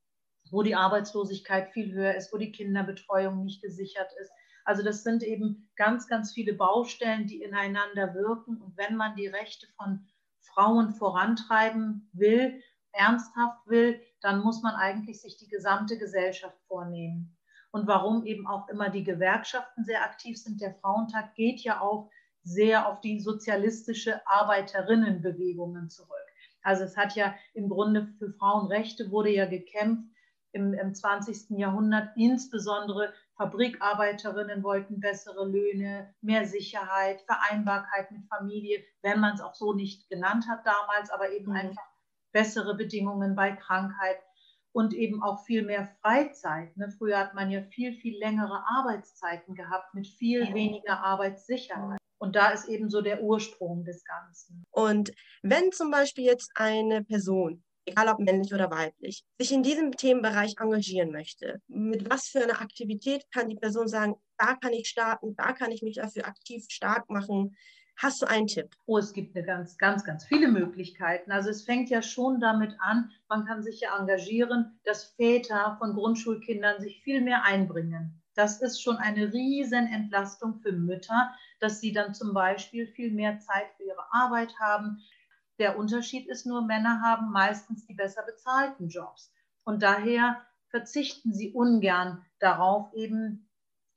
wo 0.50 0.64
die 0.64 0.76
Arbeitslosigkeit 0.76 1.70
viel 1.72 1.94
höher 1.94 2.16
ist, 2.16 2.34
wo 2.34 2.38
die 2.38 2.52
Kinderbetreuung 2.52 3.44
nicht 3.44 3.62
gesichert 3.62 4.12
ist. 4.20 4.32
Also 4.66 4.84
das 4.84 5.04
sind 5.04 5.24
eben 5.24 5.70
ganz, 5.76 6.08
ganz 6.08 6.34
viele 6.34 6.54
Baustellen, 6.54 7.26
die 7.26 7.42
ineinander 7.42 8.14
wirken. 8.14 8.62
Und 8.62 8.78
wenn 8.78 8.96
man 8.96 9.16
die 9.16 9.28
Rechte 9.28 9.68
von 9.78 10.06
Frauen 10.54 10.94
vorantreiben 10.94 12.10
will, 12.14 12.62
ernsthaft 12.92 13.68
will, 13.68 14.02
dann 14.22 14.42
muss 14.42 14.62
man 14.62 14.76
eigentlich 14.76 15.22
sich 15.22 15.38
die 15.38 15.48
gesamte 15.48 15.98
Gesellschaft 15.98 16.58
vornehmen. 16.68 17.38
Und 17.72 17.88
warum 17.88 18.26
eben 18.26 18.48
auch 18.48 18.68
immer 18.68 18.90
die 18.90 19.04
Gewerkschaften 19.04 19.86
sehr 19.86 20.04
aktiv 20.04 20.38
sind, 20.38 20.62
der 20.62 20.76
Frauentag 20.76 21.36
geht 21.36 21.62
ja 21.62 21.80
auch 21.80 22.10
sehr 22.44 22.90
auf 22.90 23.00
die 23.02 23.20
sozialistische 23.20 24.26
Arbeiterinnenbewegungen 24.28 25.90
zurück. 25.90 26.10
Also 26.64 26.84
es 26.84 26.98
hat 26.98 27.16
ja 27.16 27.34
im 27.54 27.70
Grunde 27.70 28.08
für 28.18 28.34
Frauenrechte 28.34 29.10
wurde 29.12 29.30
ja 29.30 29.46
gekämpft 29.46 30.08
im, 30.52 30.74
im 30.74 30.94
20. 30.94 31.58
Jahrhundert. 31.58 32.10
Insbesondere 32.16 33.14
Fabrikarbeiterinnen 33.42 34.62
wollten 34.62 35.00
bessere 35.00 35.48
Löhne, 35.48 36.14
mehr 36.22 36.46
Sicherheit, 36.46 37.22
Vereinbarkeit 37.22 38.12
mit 38.12 38.28
Familie, 38.28 38.84
wenn 39.02 39.20
man 39.20 39.34
es 39.34 39.42
auch 39.42 39.56
so 39.56 39.74
nicht 39.74 40.08
genannt 40.10 40.46
hat 40.48 40.64
damals, 40.64 41.10
aber 41.10 41.32
eben 41.32 41.48
mhm. 41.50 41.58
einfach 41.58 41.90
bessere 42.34 42.76
Bedingungen 42.76 43.36
bei 43.36 43.54
Krankheit 43.54 44.18
und 44.74 44.94
eben 44.94 45.24
auch 45.24 45.44
viel 45.44 45.64
mehr 45.64 45.90
Freizeit. 46.02 46.78
Ne? 46.78 46.94
Früher 47.00 47.18
hat 47.18 47.34
man 47.34 47.50
ja 47.50 47.64
viel, 47.64 47.94
viel 47.94 48.20
längere 48.20 48.64
Arbeitszeiten 48.68 49.56
gehabt 49.56 49.96
mit 49.96 50.06
viel 50.06 50.54
weniger 50.54 51.04
Arbeitssicherheit. 51.04 51.98
Und 52.20 52.36
da 52.36 52.50
ist 52.50 52.70
eben 52.70 52.92
so 52.92 53.02
der 53.02 53.24
Ursprung 53.24 53.84
des 53.84 54.04
Ganzen. 54.06 54.64
Und 54.70 55.12
wenn 55.42 55.72
zum 55.72 55.90
Beispiel 55.90 56.26
jetzt 56.26 56.52
eine 56.54 57.04
Person, 57.04 57.64
egal 57.86 58.08
ob 58.10 58.20
männlich 58.20 58.54
oder 58.54 58.70
weiblich, 58.72 59.24
sich 59.38 59.52
in 59.52 59.64
diesem 59.64 59.92
Themenbereich 59.92 60.56
engagieren 60.60 61.12
möchte, 61.12 61.62
mit 61.68 62.10
was 62.10 62.28
für 62.28 62.44
einer 62.44 62.62
Aktivität 62.62 63.26
kann 63.32 63.50
die 63.50 63.56
Person 63.56 63.88
sagen, 63.88 64.16
da 64.38 64.56
kann 64.56 64.74
ich 64.74 64.88
starten, 64.88 65.36
da 65.36 65.54
kann 65.54 65.72
ich 65.72 65.82
mich 65.82 65.96
dafür 65.96 66.28
aktiv 66.28 66.66
stark 66.70 67.10
machen? 67.10 67.56
Hast 67.98 68.22
du 68.22 68.26
einen 68.26 68.48
Tipp? 68.48 68.76
Oh, 68.88 68.98
es 68.98 69.14
gibt 69.14 69.36
eine 69.36 69.46
ganz, 69.46 69.78
ganz, 69.78 70.04
ganz 70.04 70.26
viele 70.26 70.48
Möglichkeiten. 70.48 71.32
Also 71.32 71.50
es 71.50 71.64
fängt 71.64 71.90
ja 71.90 72.02
schon 72.02 72.40
damit 72.40 72.76
an, 72.80 73.12
man 73.30 73.46
kann 73.46 73.62
sich 73.62 73.82
ja 73.82 73.98
engagieren, 73.98 74.80
dass 74.86 75.14
Väter 75.18 75.76
von 75.78 75.94
Grundschulkindern 75.94 76.82
sich 76.82 77.04
viel 77.04 77.22
mehr 77.22 77.44
einbringen. 77.44 78.22
Das 78.34 78.62
ist 78.62 78.82
schon 78.82 78.98
eine 78.98 79.32
riesen 79.34 79.88
Entlastung 79.88 80.56
für 80.62 80.72
Mütter, 80.72 81.32
dass 81.60 81.80
sie 81.80 81.92
dann 81.92 82.14
zum 82.14 82.34
Beispiel 82.34 82.88
viel 82.88 83.12
mehr 83.12 83.40
Zeit 83.40 83.68
für 83.78 83.84
ihre 83.84 84.12
Arbeit 84.12 84.58
haben. 84.58 85.04
Der 85.62 85.78
Unterschied 85.78 86.28
ist 86.28 86.48
nur, 86.48 86.64
Männer 86.64 87.04
haben 87.04 87.32
meistens 87.32 87.86
die 87.86 87.94
besser 87.94 88.24
bezahlten 88.24 88.90
Jobs. 88.90 89.32
Und 89.64 89.84
daher 89.84 90.42
verzichten 90.70 91.36
sie 91.36 91.54
ungern 91.54 92.26
darauf, 92.40 92.92
eben 92.96 93.48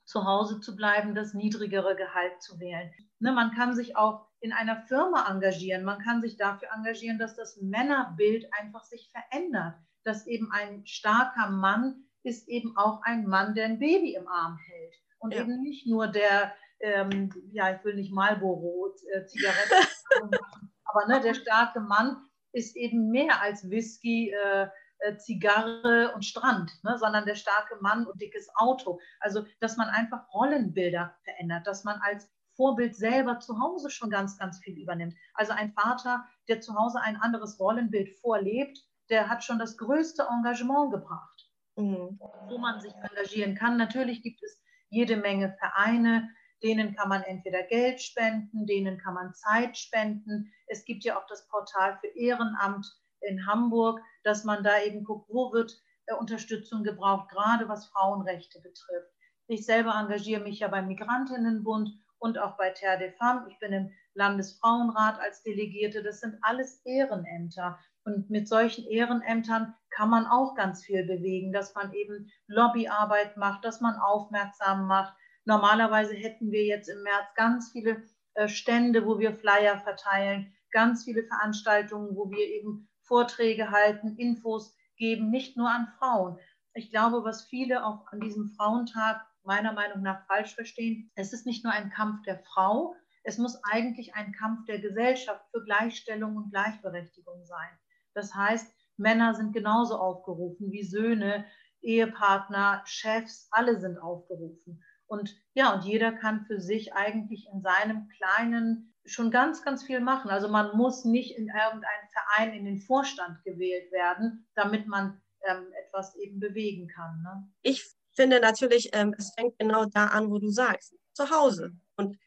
zu 0.04 0.26
Hause 0.26 0.60
zu 0.60 0.76
bleiben, 0.76 1.14
das 1.14 1.32
niedrigere 1.32 1.96
Gehalt 1.96 2.42
zu 2.42 2.60
wählen. 2.60 2.92
Ne, 3.18 3.32
man 3.32 3.52
kann 3.52 3.74
sich 3.74 3.96
auch 3.96 4.28
in 4.40 4.52
einer 4.52 4.82
Firma 4.82 5.26
engagieren. 5.30 5.84
Man 5.84 6.00
kann 6.00 6.20
sich 6.20 6.36
dafür 6.36 6.68
engagieren, 6.76 7.18
dass 7.18 7.34
das 7.34 7.56
Männerbild 7.62 8.52
einfach 8.60 8.84
sich 8.84 9.10
verändert, 9.10 9.74
dass 10.02 10.26
eben 10.26 10.52
ein 10.52 10.84
starker 10.84 11.48
Mann 11.48 12.04
ist 12.24 12.46
eben 12.46 12.76
auch 12.76 13.00
ein 13.04 13.26
Mann, 13.26 13.54
der 13.54 13.64
ein 13.64 13.78
Baby 13.78 14.16
im 14.16 14.28
Arm 14.28 14.58
hält 14.58 14.94
und 15.18 15.32
ja. 15.32 15.40
eben 15.40 15.62
nicht 15.62 15.86
nur 15.86 16.08
der, 16.08 16.54
ähm, 16.80 17.32
ja, 17.52 17.74
ich 17.74 17.82
will 17.84 17.94
nicht 17.94 18.12
Marlboro 18.12 18.94
äh, 19.14 19.24
Zigaretten 19.24 20.30
machen, 20.30 20.73
aber 20.94 21.06
ne, 21.06 21.20
der 21.20 21.34
starke 21.34 21.80
Mann 21.80 22.16
ist 22.52 22.76
eben 22.76 23.10
mehr 23.10 23.42
als 23.42 23.68
Whisky, 23.68 24.30
äh, 24.30 24.68
äh, 24.98 25.16
Zigarre 25.16 26.12
und 26.14 26.24
Strand, 26.24 26.70
ne, 26.84 26.96
sondern 26.98 27.26
der 27.26 27.34
starke 27.34 27.76
Mann 27.80 28.06
und 28.06 28.20
dickes 28.20 28.48
Auto. 28.56 29.00
Also, 29.20 29.44
dass 29.60 29.76
man 29.76 29.88
einfach 29.88 30.32
Rollenbilder 30.32 31.14
verändert, 31.24 31.66
dass 31.66 31.84
man 31.84 32.00
als 32.00 32.30
Vorbild 32.56 32.94
selber 32.94 33.40
zu 33.40 33.58
Hause 33.60 33.90
schon 33.90 34.10
ganz, 34.10 34.38
ganz 34.38 34.60
viel 34.60 34.78
übernimmt. 34.78 35.14
Also 35.34 35.52
ein 35.52 35.72
Vater, 35.72 36.24
der 36.48 36.60
zu 36.60 36.74
Hause 36.76 37.00
ein 37.00 37.16
anderes 37.16 37.58
Rollenbild 37.58 38.16
vorlebt, 38.20 38.78
der 39.10 39.28
hat 39.28 39.42
schon 39.42 39.58
das 39.58 39.76
größte 39.76 40.28
Engagement 40.30 40.92
gebracht 40.92 41.34
mhm. 41.76 42.18
wo 42.48 42.58
man 42.58 42.80
sich 42.80 42.92
engagieren 42.94 43.54
kann. 43.54 43.76
Natürlich 43.76 44.22
gibt 44.22 44.42
es 44.42 44.60
jede 44.90 45.16
Menge 45.16 45.56
Vereine, 45.58 46.30
denen 46.64 46.96
kann 46.96 47.10
man 47.10 47.22
entweder 47.22 47.62
Geld 47.62 48.00
spenden, 48.00 48.66
denen 48.66 48.98
kann 48.98 49.14
man 49.14 49.34
Zeit 49.34 49.76
spenden. 49.76 50.50
Es 50.66 50.84
gibt 50.84 51.04
ja 51.04 51.18
auch 51.18 51.26
das 51.26 51.46
Portal 51.48 51.98
für 52.00 52.08
Ehrenamt 52.16 52.86
in 53.20 53.46
Hamburg, 53.46 54.00
dass 54.22 54.44
man 54.44 54.64
da 54.64 54.80
eben 54.80 55.04
guckt, 55.04 55.28
wo 55.28 55.52
wird 55.52 55.78
äh, 56.06 56.14
Unterstützung 56.14 56.82
gebraucht, 56.82 57.30
gerade 57.30 57.68
was 57.68 57.86
Frauenrechte 57.88 58.60
betrifft. 58.60 59.12
Ich 59.46 59.66
selber 59.66 59.94
engagiere 59.94 60.42
mich 60.42 60.60
ja 60.60 60.68
beim 60.68 60.88
Migrantinnenbund 60.88 61.90
und 62.18 62.38
auch 62.38 62.56
bei 62.56 62.70
Terre 62.70 62.98
des 62.98 63.16
Femmes. 63.18 63.46
Ich 63.50 63.58
bin 63.58 63.72
im 63.72 63.90
Landesfrauenrat 64.14 65.20
als 65.20 65.42
Delegierte. 65.42 66.02
Das 66.02 66.20
sind 66.20 66.38
alles 66.40 66.80
Ehrenämter. 66.86 67.78
Und 68.04 68.30
mit 68.30 68.48
solchen 68.48 68.86
Ehrenämtern 68.86 69.74
kann 69.90 70.08
man 70.10 70.26
auch 70.26 70.54
ganz 70.54 70.84
viel 70.84 71.04
bewegen, 71.04 71.52
dass 71.52 71.74
man 71.74 71.92
eben 71.92 72.30
Lobbyarbeit 72.46 73.36
macht, 73.36 73.64
dass 73.64 73.80
man 73.80 73.96
aufmerksam 73.96 74.86
macht. 74.86 75.14
Normalerweise 75.44 76.14
hätten 76.14 76.50
wir 76.50 76.64
jetzt 76.64 76.88
im 76.88 77.02
März 77.02 77.26
ganz 77.36 77.72
viele 77.72 78.02
äh, 78.34 78.48
Stände, 78.48 79.06
wo 79.06 79.18
wir 79.18 79.34
Flyer 79.34 79.78
verteilen, 79.80 80.52
ganz 80.70 81.04
viele 81.04 81.24
Veranstaltungen, 81.24 82.16
wo 82.16 82.30
wir 82.30 82.46
eben 82.46 82.88
Vorträge 83.02 83.70
halten, 83.70 84.16
Infos 84.16 84.74
geben, 84.96 85.30
nicht 85.30 85.56
nur 85.56 85.70
an 85.70 85.88
Frauen. 85.98 86.38
Ich 86.74 86.90
glaube, 86.90 87.24
was 87.24 87.44
viele 87.44 87.84
auch 87.84 88.06
an 88.08 88.20
diesem 88.20 88.48
Frauentag 88.56 89.24
meiner 89.42 89.72
Meinung 89.72 90.02
nach 90.02 90.26
falsch 90.26 90.54
verstehen, 90.54 91.10
es 91.14 91.32
ist 91.32 91.46
nicht 91.46 91.64
nur 91.64 91.72
ein 91.72 91.90
Kampf 91.90 92.22
der 92.22 92.38
Frau, 92.38 92.96
es 93.22 93.38
muss 93.38 93.62
eigentlich 93.64 94.14
ein 94.14 94.32
Kampf 94.32 94.64
der 94.66 94.80
Gesellschaft 94.80 95.44
für 95.50 95.62
Gleichstellung 95.64 96.36
und 96.36 96.50
Gleichberechtigung 96.50 97.44
sein. 97.44 97.70
Das 98.14 98.34
heißt, 98.34 98.72
Männer 98.96 99.34
sind 99.34 99.52
genauso 99.52 99.96
aufgerufen 99.96 100.70
wie 100.70 100.84
Söhne, 100.84 101.44
Ehepartner, 101.80 102.82
Chefs, 102.86 103.48
alle 103.50 103.78
sind 103.78 103.98
aufgerufen. 103.98 104.82
Und 105.06 105.36
ja, 105.54 105.74
und 105.74 105.84
jeder 105.84 106.12
kann 106.12 106.44
für 106.46 106.60
sich 106.60 106.94
eigentlich 106.94 107.46
in 107.52 107.60
seinem 107.60 108.08
kleinen 108.08 108.94
schon 109.04 109.30
ganz, 109.30 109.62
ganz 109.62 109.82
viel 109.82 110.00
machen. 110.00 110.30
Also 110.30 110.48
man 110.48 110.76
muss 110.76 111.04
nicht 111.04 111.36
in 111.36 111.48
irgendeinen 111.48 112.08
Verein 112.12 112.54
in 112.54 112.64
den 112.64 112.78
Vorstand 112.78 113.42
gewählt 113.44 113.92
werden, 113.92 114.46
damit 114.54 114.86
man 114.86 115.20
ähm, 115.42 115.66
etwas 115.86 116.16
eben 116.16 116.40
bewegen 116.40 116.88
kann. 116.88 117.22
Ne? 117.22 117.48
Ich 117.62 117.84
finde 118.12 118.40
natürlich, 118.40 118.90
ähm, 118.92 119.14
es 119.18 119.32
fängt 119.34 119.58
genau 119.58 119.84
da 119.86 120.06
an, 120.06 120.30
wo 120.30 120.38
du 120.38 120.48
sagst, 120.48 120.94
zu 121.12 121.30
Hause. 121.30 121.72
Und 121.96 122.18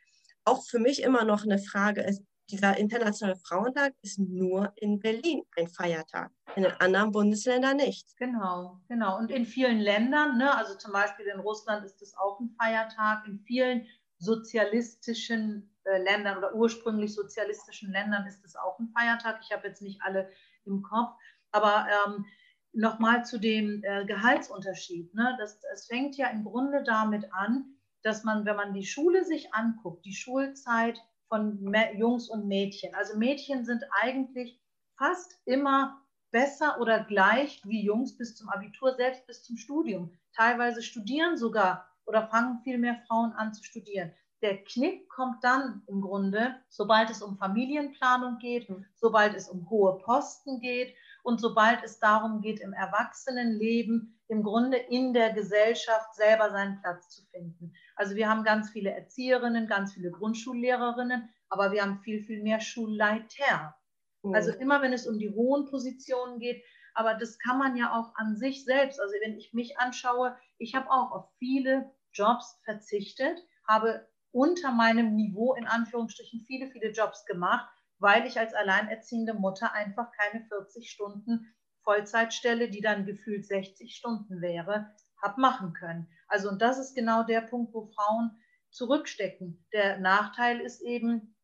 auch 0.46 0.64
für 0.66 0.80
mich 0.80 1.02
immer 1.02 1.24
noch 1.24 1.44
eine 1.44 1.60
Frage 1.60 2.02
ist, 2.02 2.24
dieser 2.50 2.78
Internationale 2.78 3.38
Frauentag 3.38 3.94
ist 4.02 4.20
nur 4.20 4.72
in 4.76 5.00
Berlin 5.00 5.44
ein 5.58 5.68
Feiertag, 5.68 6.32
in 6.56 6.64
den 6.64 6.72
anderen 6.80 7.12
Bundesländern 7.12 7.78
nicht. 7.78 8.16
Genau, 8.18 8.80
genau. 8.88 9.18
Und 9.18 9.32
in 9.32 9.46
vielen 9.46 9.80
Ländern, 9.80 10.38
ne, 10.38 10.56
also 10.56 10.76
zum 10.76 10.94
Beispiel 10.94 11.26
in 11.28 11.40
Russland 11.40 11.86
ist 11.86 12.02
es 12.02 12.16
auch 12.18 12.40
ein 12.40 12.50
Feiertag, 12.58 13.28
in 13.28 13.40
vielen 13.40 13.86
sozialistischen 14.18 15.74
äh, 15.84 16.02
Ländern 16.02 16.38
oder 16.38 16.56
ursprünglich 16.56 17.14
sozialistischen 17.14 17.92
Ländern 17.92 18.26
ist 18.26 18.44
es 18.44 18.56
auch 18.56 18.80
ein 18.80 18.90
Feiertag. 18.90 19.40
Ich 19.44 19.52
habe 19.52 19.68
jetzt 19.68 19.82
nicht 19.82 20.02
alle 20.02 20.30
im 20.66 20.82
Kopf, 20.82 21.12
aber 21.52 21.88
ähm, 22.06 22.26
nochmal 22.74 23.26
zu 23.26 23.40
dem 23.40 23.84
äh, 23.84 24.06
Gehaltsunterschied. 24.06 25.14
Ne? 25.14 25.36
Das, 25.40 25.60
das 25.60 25.88
fängt 25.88 26.18
ja 26.18 26.28
im 26.28 26.44
Grunde 26.44 26.84
damit 26.84 27.32
an, 27.34 27.78
dass 28.04 28.24
man, 28.24 28.46
wenn 28.46 28.56
man 28.56 28.74
die 28.74 28.86
Schule 28.86 29.24
sich 29.26 29.54
anguckt, 29.54 30.06
die 30.06 30.14
Schulzeit 30.14 31.02
von 31.30 31.74
Jungs 31.96 32.30
und 32.30 32.48
Mädchen. 32.48 32.94
Also 32.96 33.18
Mädchen 33.18 33.66
sind 33.66 33.84
eigentlich 33.92 34.60
fast 34.98 35.40
immer 35.46 36.02
besser 36.32 36.80
oder 36.80 37.04
gleich 37.04 37.62
wie 37.66 37.84
Jungs 37.84 38.18
bis 38.18 38.36
zum 38.36 38.50
Abitur, 38.50 38.96
selbst 38.96 39.26
bis 39.28 39.44
zum 39.44 39.58
Studium. 39.58 40.12
Teilweise 40.36 40.82
studieren 40.82 41.38
sogar 41.38 41.88
oder 42.06 42.28
fangen 42.28 42.60
viel 42.64 42.78
mehr 42.78 43.02
Frauen 43.08 43.32
an 43.34 43.54
zu 43.54 43.64
studieren. 43.64 44.14
Der 44.42 44.64
Knick 44.64 45.10
kommt 45.10 45.44
dann 45.44 45.82
im 45.88 46.02
Grunde, 46.02 46.56
sobald 46.70 47.10
es 47.10 47.24
um 47.24 47.38
Familienplanung 47.38 48.38
geht, 48.38 48.70
mhm. 48.70 48.86
sobald 48.94 49.36
es 49.36 49.50
um 49.50 49.68
hohe 49.70 49.98
Posten 49.98 50.60
geht 50.60 50.94
und 51.24 51.42
sobald 51.42 51.84
es 51.84 52.00
darum 52.00 52.42
geht, 52.42 52.60
im 52.60 52.74
Erwachsenenleben 52.74 54.14
im 54.28 54.44
Grunde 54.44 54.78
in 54.78 55.14
der 55.14 55.34
Gesellschaft 55.34 56.14
selber 56.14 56.52
seinen 56.52 56.80
Platz 56.82 57.10
zu 57.10 57.26
finden. 57.32 57.74
Also 57.98 58.16
wir 58.16 58.30
haben 58.30 58.44
ganz 58.44 58.70
viele 58.70 58.92
Erzieherinnen, 58.92 59.68
ganz 59.68 59.94
viele 59.94 60.12
Grundschullehrerinnen, 60.12 61.30
aber 61.50 61.72
wir 61.72 61.82
haben 61.82 62.00
viel, 62.00 62.24
viel 62.24 62.44
mehr 62.44 62.62
Schulleiter. 62.62 63.76
Mhm. 64.24 64.36
Also 64.36 64.52
immer, 64.52 64.82
wenn 64.82 64.94
es 64.94 65.08
um 65.08 65.18
die 65.18 65.32
hohen 65.32 65.66
Positionen 65.66 66.40
geht, 66.40 66.64
aber 66.94 67.16
das 67.16 67.40
kann 67.40 67.58
man 67.58 67.76
ja 67.76 67.94
auch 67.94 68.16
an 68.16 68.36
sich 68.38 68.66
selbst. 68.66 69.02
Also 69.02 69.14
wenn 69.24 69.38
ich 69.38 69.54
mich 69.54 69.80
anschaue, 69.80 70.38
ich 70.60 70.76
habe 70.76 70.90
auch 70.90 71.12
auf 71.12 71.30
viele 71.40 71.92
Jobs 72.14 72.60
verzichtet, 72.64 73.40
habe 73.68 74.08
unter 74.32 74.72
meinem 74.72 75.16
Niveau 75.16 75.56
in 75.56 75.66
Anführungsstrichen 75.66 76.42
viele, 76.42 76.70
viele 76.70 76.92
Jobs 76.92 77.26
gemacht, 77.26 77.68
weil 77.98 78.28
ich 78.28 78.40
als 78.40 78.54
alleinerziehende 78.54 79.34
Mutter 79.34 79.74
einfach 79.74 80.12
keine 80.12 80.46
40 80.46 80.90
Stunden 80.90 81.54
Vollzeitstelle, 81.84 82.70
die 82.70 82.82
dann 82.82 83.06
gefühlt 83.06 83.48
60 83.48 83.96
Stunden 83.96 84.42
wäre, 84.42 84.94
habe 85.22 85.42
machen 85.42 85.74
können. 85.74 86.08
Also 86.28 86.50
und 86.50 86.62
das 86.62 86.78
ist 86.78 86.96
genau 86.96 87.24
der 87.24 87.42
Punkt, 87.42 87.74
wo 87.74 87.86
Frauen 87.86 88.32
zurückstecken. 88.70 89.66
Der 89.74 90.00
Nachteil 90.00 90.60
ist 90.60 90.82
eben, 90.82 91.36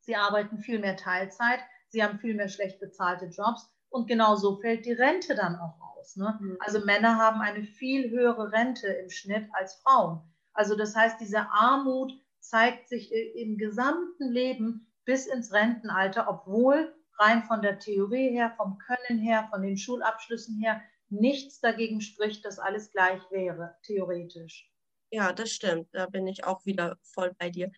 sie 0.00 0.16
arbeiten 0.16 0.58
viel 0.58 0.78
mehr 0.78 0.96
Teilzeit, 0.96 1.60
sie 1.88 2.02
haben 2.02 2.18
viel 2.18 2.34
mehr 2.34 2.48
schlecht 2.48 2.80
bezahlte 2.80 3.26
Jobs 3.26 3.70
und 3.90 4.06
genau 4.06 4.36
so 4.36 4.60
fällt 4.60 4.86
die 4.86 4.92
Rente 4.92 5.34
dann 5.34 5.56
auch 5.56 5.80
aus. 5.80 6.16
Ne? 6.16 6.38
Mhm. 6.40 6.56
Also 6.60 6.84
Männer 6.84 7.16
haben 7.18 7.40
eine 7.40 7.62
viel 7.62 8.10
höhere 8.10 8.52
Rente 8.52 8.86
im 8.86 9.10
Schnitt 9.10 9.48
als 9.52 9.74
Frauen. 9.82 10.20
Also 10.52 10.76
das 10.76 10.96
heißt, 10.96 11.20
diese 11.20 11.50
Armut 11.50 12.12
zeigt 12.40 12.88
sich 12.88 13.12
im 13.12 13.58
gesamten 13.58 14.30
Leben 14.30 14.92
bis 15.04 15.26
ins 15.26 15.52
Rentenalter, 15.52 16.26
obwohl 16.28 16.94
rein 17.18 17.42
von 17.44 17.62
der 17.62 17.78
Theorie 17.78 18.30
her, 18.30 18.52
vom 18.56 18.78
Können 18.78 19.18
her, 19.20 19.48
von 19.50 19.62
den 19.62 19.76
Schulabschlüssen 19.76 20.58
her 20.60 20.80
nichts 21.10 21.60
dagegen 21.60 22.00
spricht, 22.00 22.44
dass 22.44 22.58
alles 22.58 22.90
gleich 22.90 23.20
wäre, 23.30 23.76
theoretisch. 23.82 24.70
Ja, 25.10 25.32
das 25.32 25.50
stimmt. 25.50 25.88
Da 25.92 26.06
bin 26.06 26.26
ich 26.26 26.44
auch 26.44 26.64
wieder 26.66 26.98
voll 27.02 27.34
bei 27.38 27.50
dir. 27.50 27.72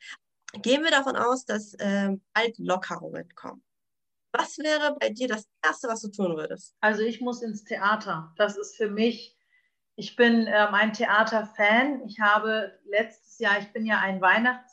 Gehen 0.54 0.82
wir 0.82 0.90
davon 0.90 1.16
aus, 1.16 1.44
dass 1.44 1.74
äh, 1.74 2.16
bald 2.34 2.58
Lockerungen 2.58 3.28
kommen. 3.34 3.62
Was 4.32 4.58
wäre 4.58 4.96
bei 4.98 5.10
dir 5.10 5.28
das 5.28 5.48
Erste, 5.64 5.88
was 5.88 6.02
du 6.02 6.08
tun 6.08 6.36
würdest? 6.36 6.74
Also 6.80 7.02
ich 7.02 7.20
muss 7.20 7.42
ins 7.42 7.64
Theater. 7.64 8.32
Das 8.36 8.56
ist 8.56 8.76
für 8.76 8.88
mich, 8.88 9.36
ich 9.96 10.16
bin 10.16 10.46
ähm, 10.46 10.74
ein 10.74 10.92
Theaterfan. 10.92 12.02
Ich 12.06 12.20
habe 12.20 12.78
letztes 12.84 13.38
Jahr, 13.38 13.58
ich 13.58 13.72
bin 13.72 13.86
ja 13.86 13.98
ein 14.00 14.20